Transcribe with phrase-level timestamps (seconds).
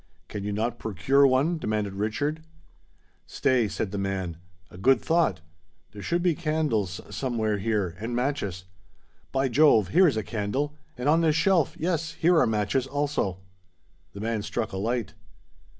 [0.29, 2.43] "Can you not procure one?" demanded Richard.
[3.27, 5.41] "Stay," said the man—"a good thought!
[5.91, 8.63] There should be candles somewhere here—and matches.
[9.31, 9.89] By Jove!
[9.89, 13.41] here is a candle—and, on this shelf—yes—here are matches also!"
[14.13, 15.13] The man struck a light.